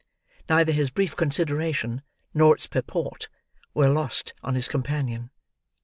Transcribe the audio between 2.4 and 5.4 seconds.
its purport, was lost on his companion.